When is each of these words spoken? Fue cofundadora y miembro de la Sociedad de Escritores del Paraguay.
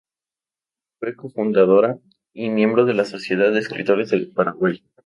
Fue 0.99 1.15
cofundadora 1.15 1.99
y 2.33 2.49
miembro 2.49 2.85
de 2.85 2.95
la 2.95 3.05
Sociedad 3.05 3.51
de 3.51 3.59
Escritores 3.59 4.09
del 4.09 4.31
Paraguay. 4.33 4.83